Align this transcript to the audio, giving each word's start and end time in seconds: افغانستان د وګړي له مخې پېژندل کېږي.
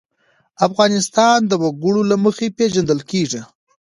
افغانستان 0.67 1.37
د 1.47 1.53
وګړي 1.63 2.03
له 2.11 2.15
مخې 2.23 2.47
پېژندل 2.57 2.99
کېږي. 3.11 3.41